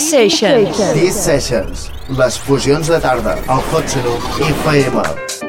Sessions. 0.00 0.80
Sessions. 1.14 1.90
Les 2.18 2.38
fusions 2.48 2.88
de 2.88 2.98
tarda. 2.98 3.38
El 3.46 3.62
Hot 3.70 3.86
Saloon 3.94 4.20
IFM. 4.42 5.45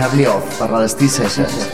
Charlie 0.00 0.24
Off 0.24 0.54
per 0.56 0.70
les 0.72 0.94
T-Sessions. 0.96 1.50
Sessions. 1.52 1.69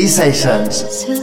hotsenufm.cat. 0.00 1.19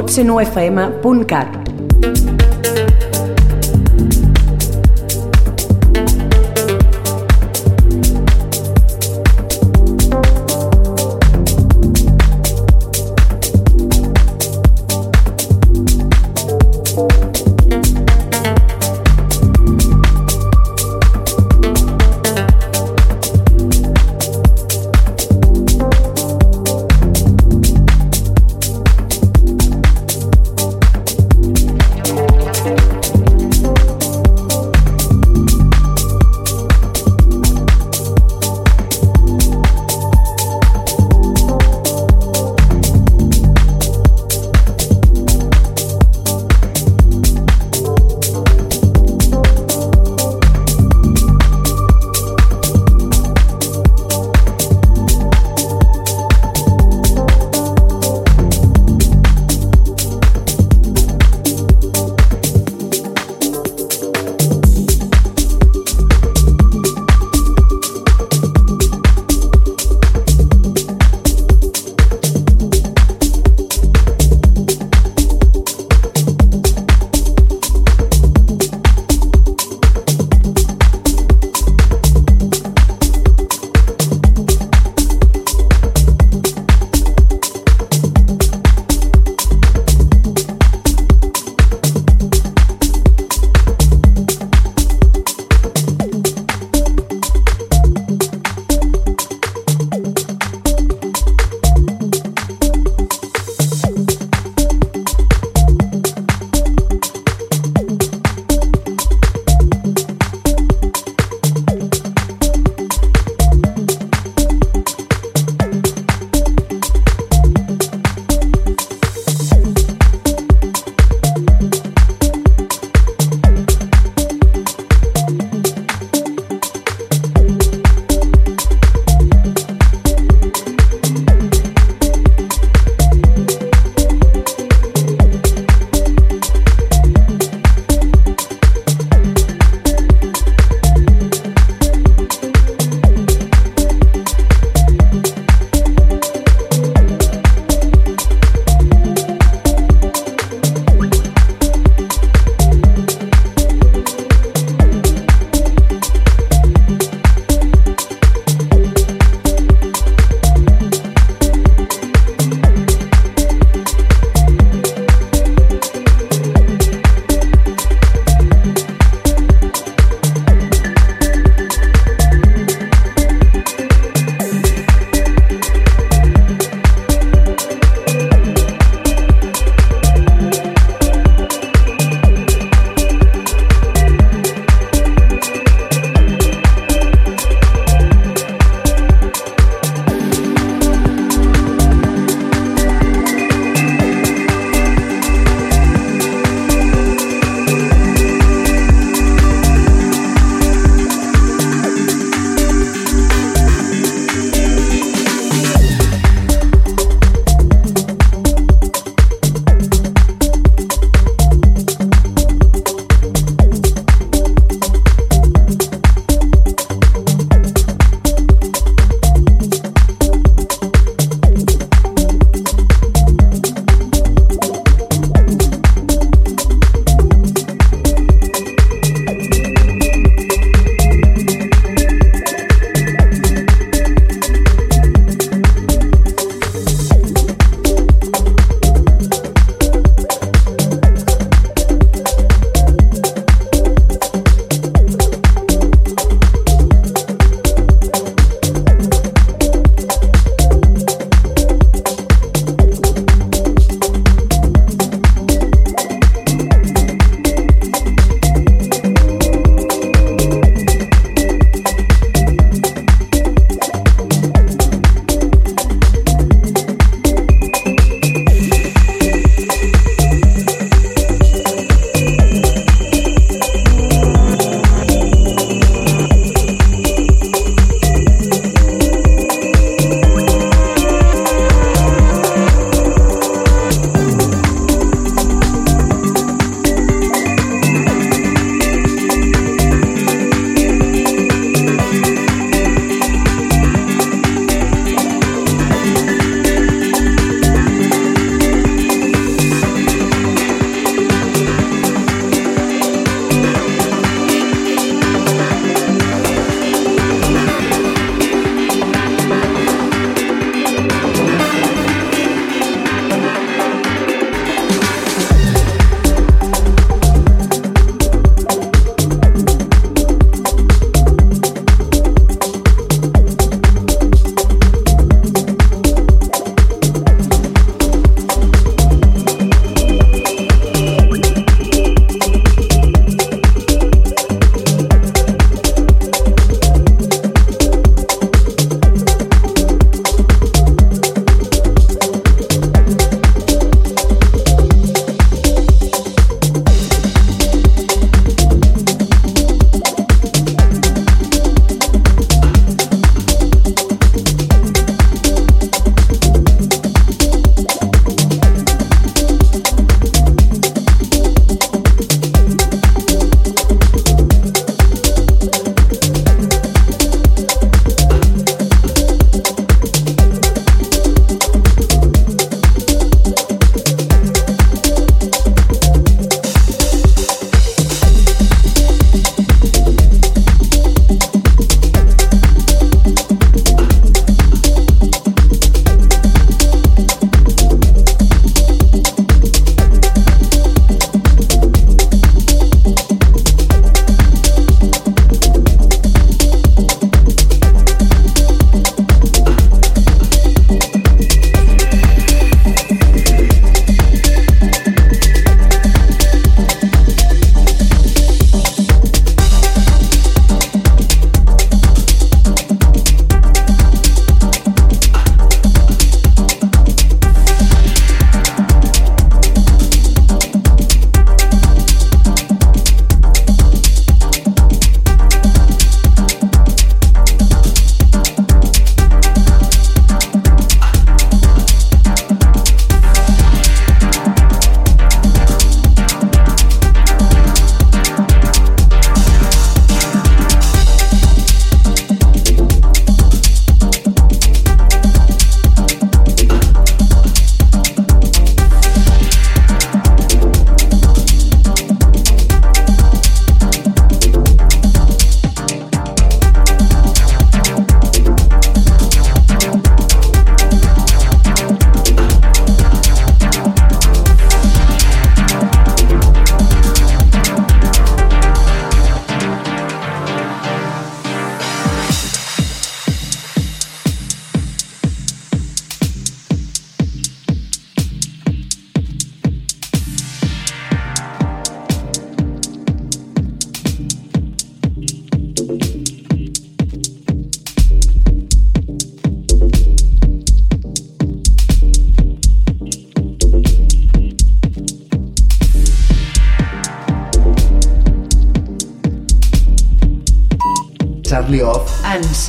hotsenuefm.cat 0.00 1.59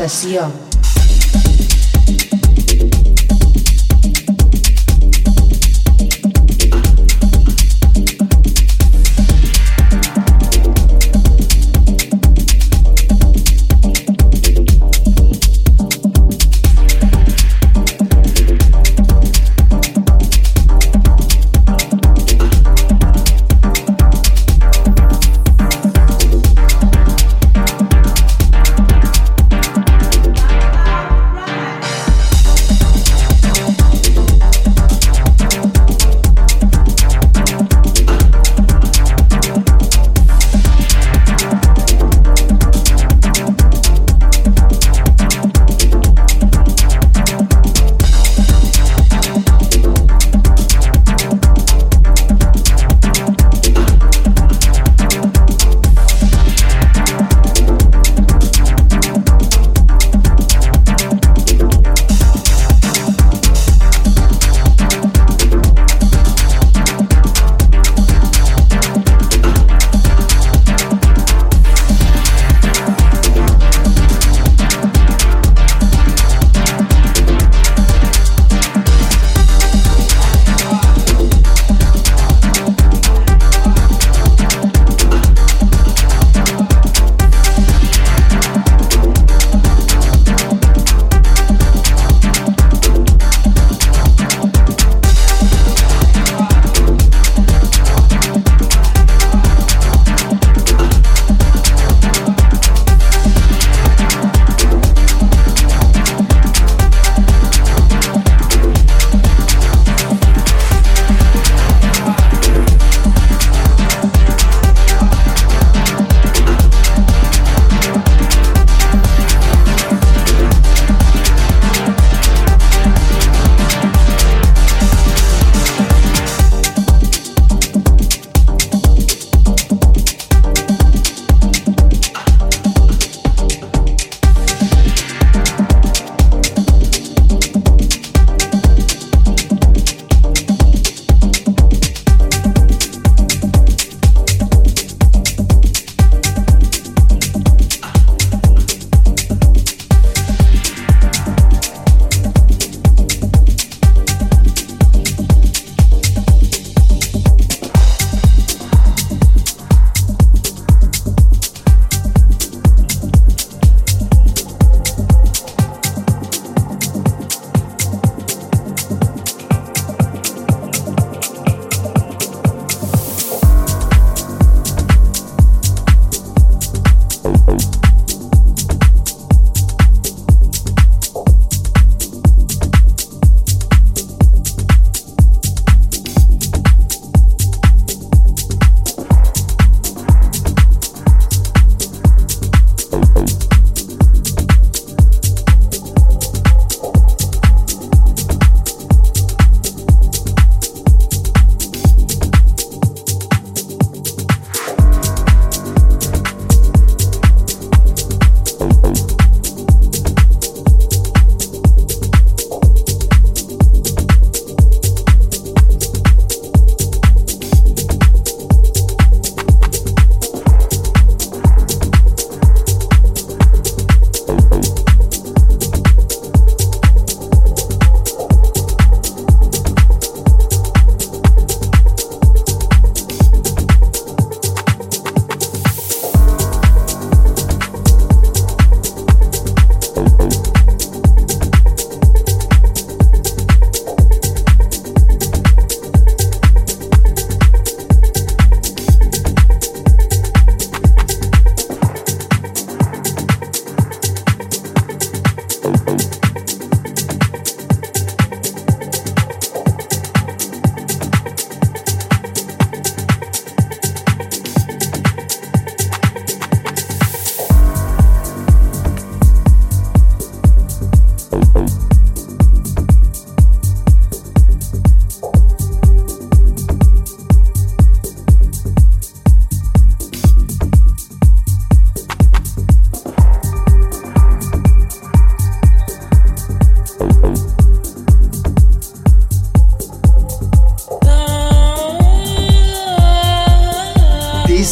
sessió. 0.08 0.61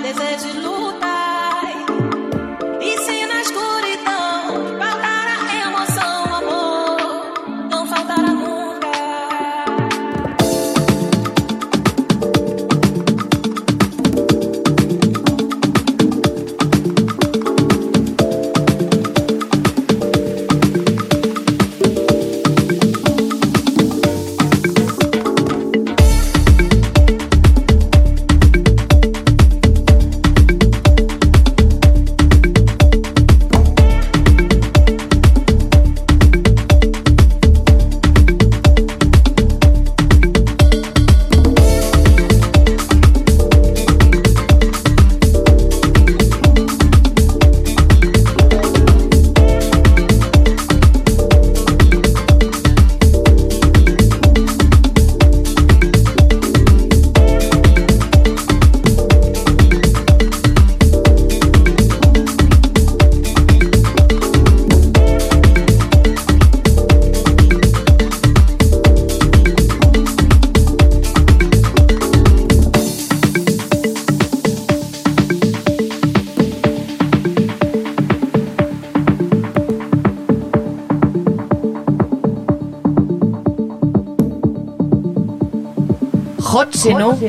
desejo 0.00 0.54
de 0.54 0.60
luz. 0.60 0.81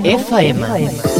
FM. 0.01 0.57
FM. 0.57 1.12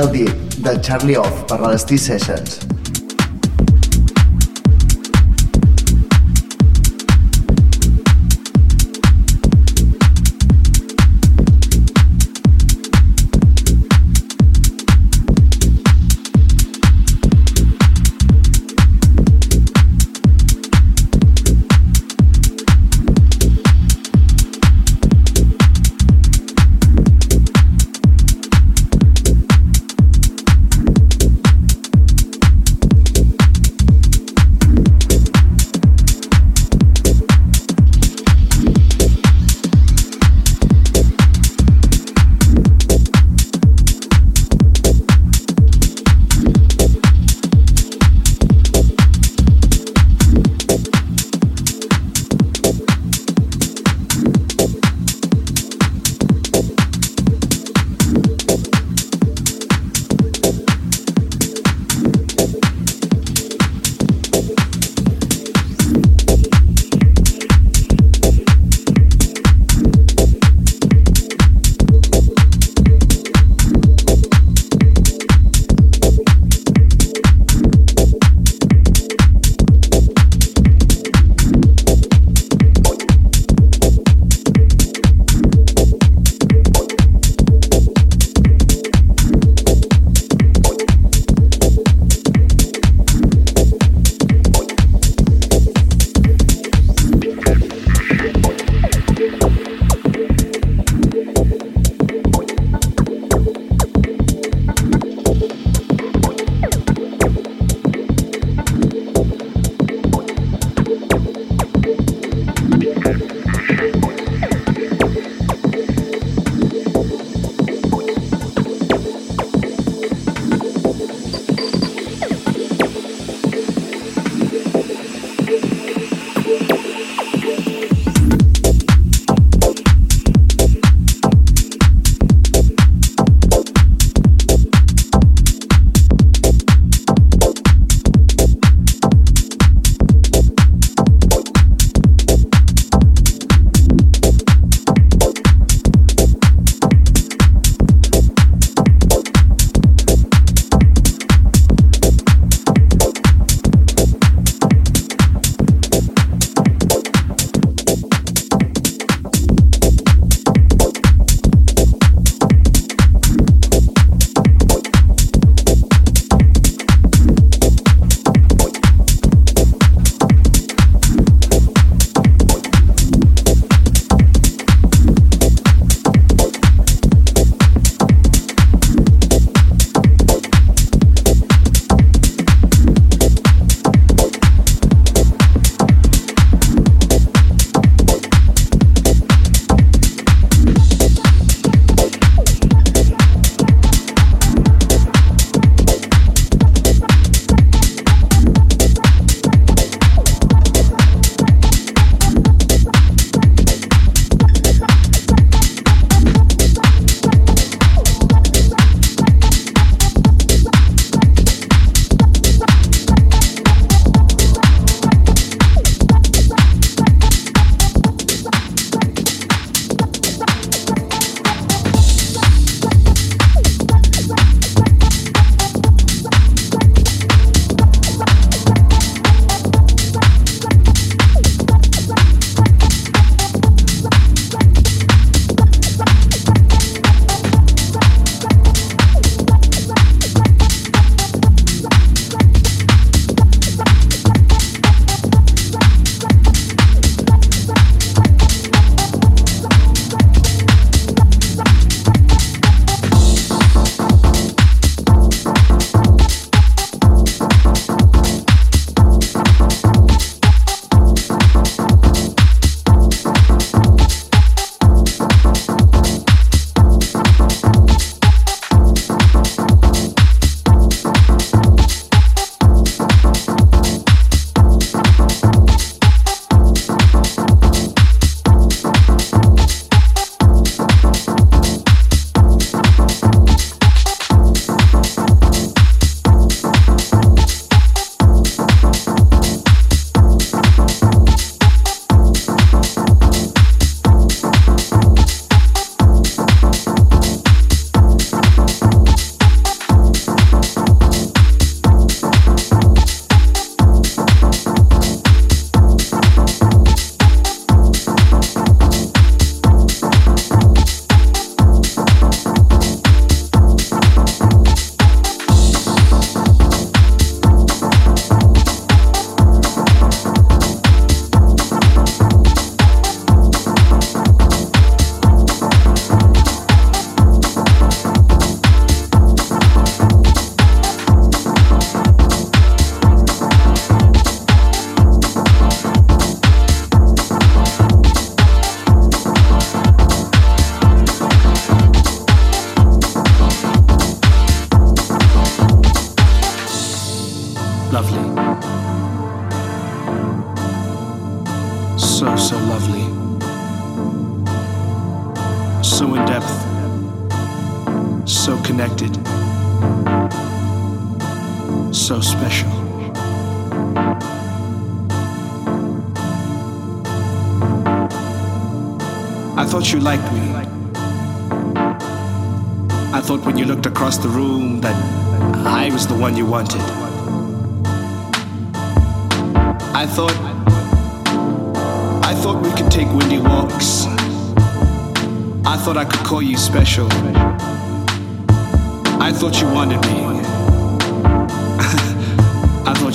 el 0.00 0.10
dit 0.10 0.56
de 0.64 0.72
Charlie 0.80 1.18
Off 1.20 1.44
per 1.46 1.60
la 1.60 1.74
Destí 1.76 1.98
Sessions. 1.98 2.63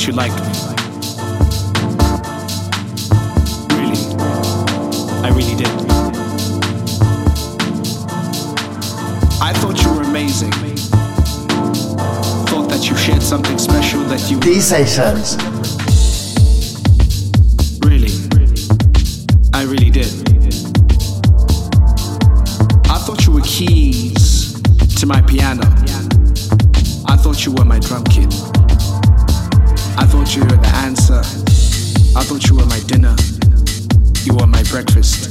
you 0.09 0.15
like 0.15 0.31
me. 0.31 0.47
Really, 3.77 3.99
I 5.23 5.29
really 5.35 5.55
did. 5.55 5.67
I 9.39 9.53
thought 9.53 9.79
you 9.83 9.93
were 9.93 10.01
amazing. 10.01 10.51
Thought 12.47 12.69
that 12.69 12.89
you 12.89 12.97
shared 12.97 13.21
something 13.21 13.59
special 13.59 14.01
that 14.05 14.31
you. 14.31 14.39
These 14.39 14.67
sessions. 14.67 15.58
thought 30.29 30.35
you 30.35 30.43
were 30.43 30.61
the 30.61 30.75
answer. 30.75 31.19
I 32.15 32.23
thought 32.23 32.47
you 32.49 32.55
were 32.57 32.65
my 32.65 32.79
dinner. 32.81 33.15
You 34.25 34.35
were 34.35 34.45
my 34.45 34.61
breakfast. 34.69 35.28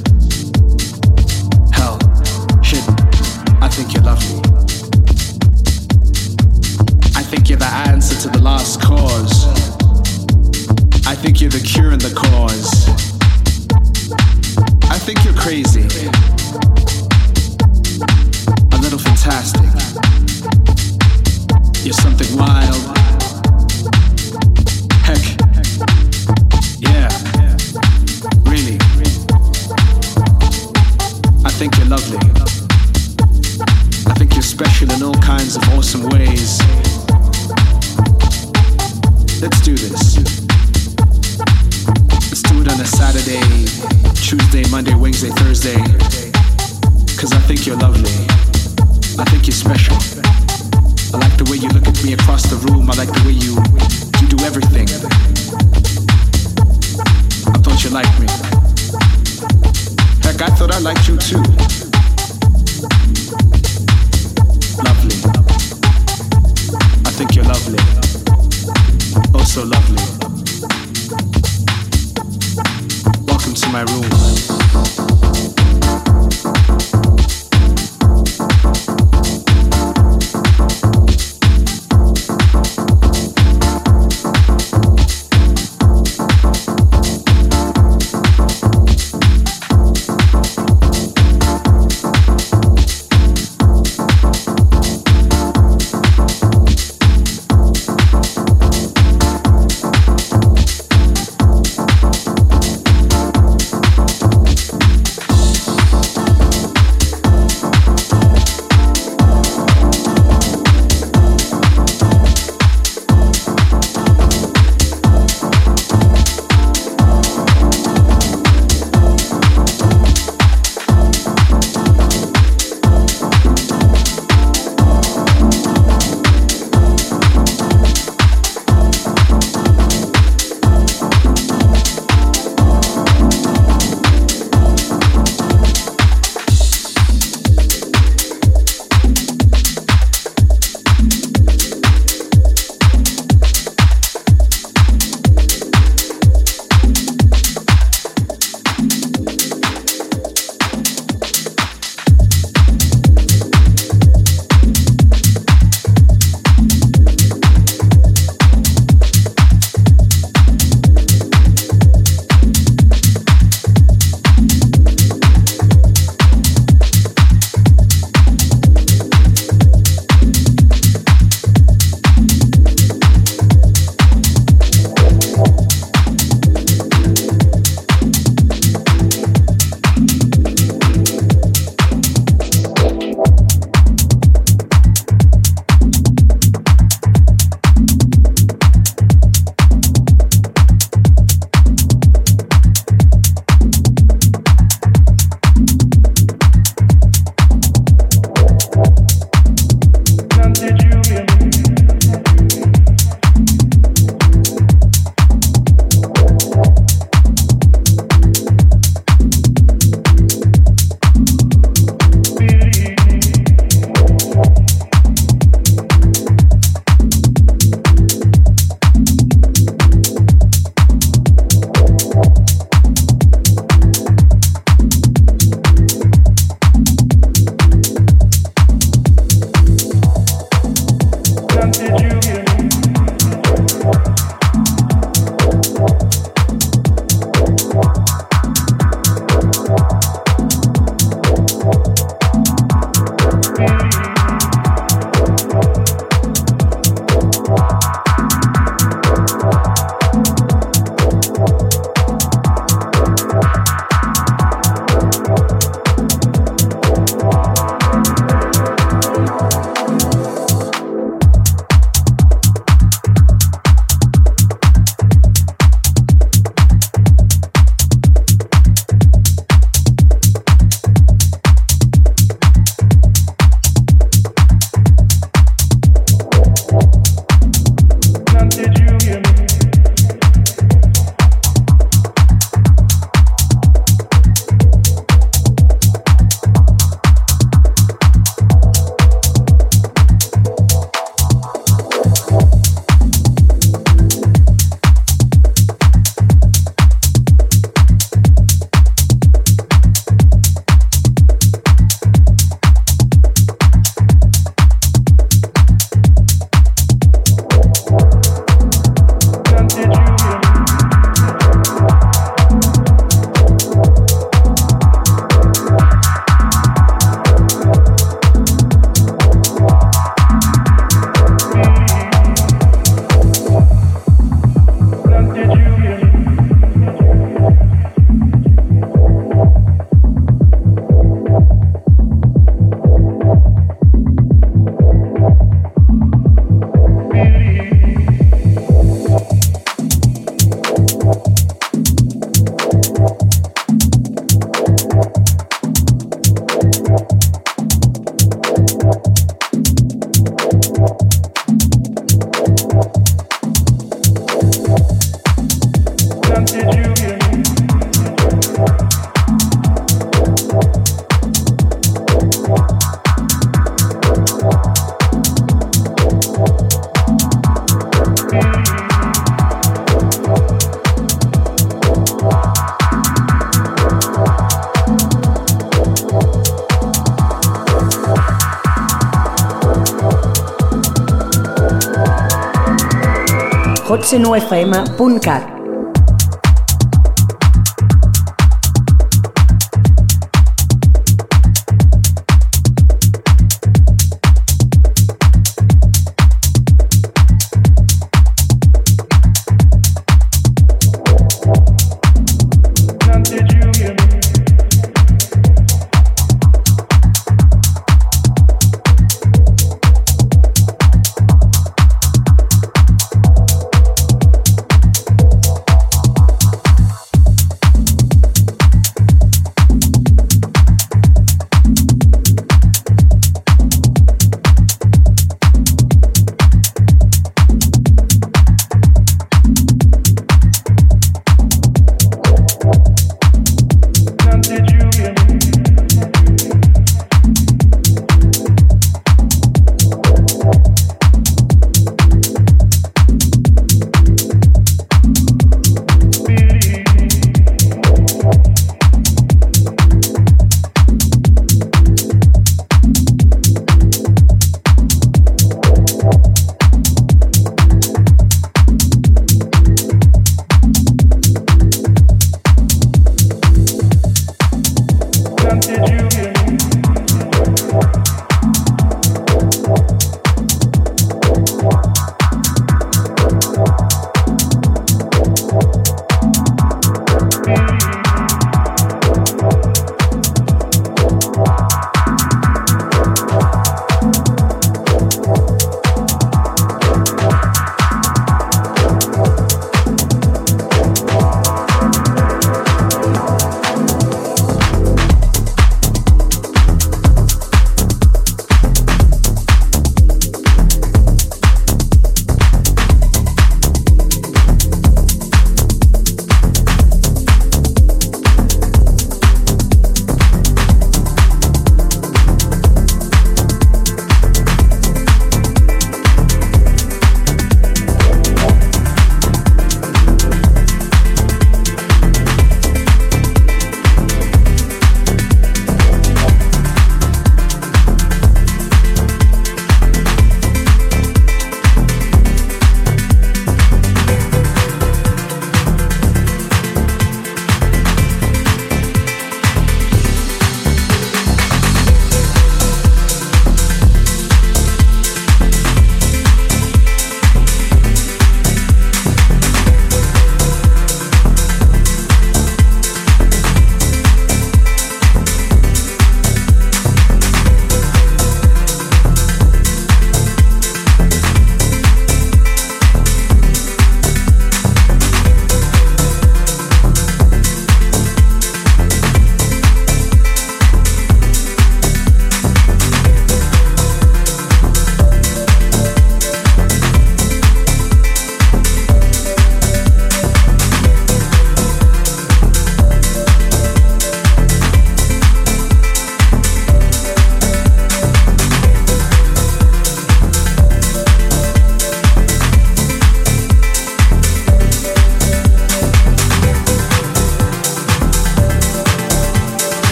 9fm.cat 384.29 385.58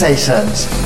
sensations. 0.00 0.79